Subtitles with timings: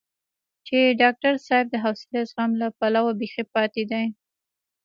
[0.67, 4.05] چې ډاکټر صاحب د حوصلې او زغم له پلوه بېخي پاتې دی.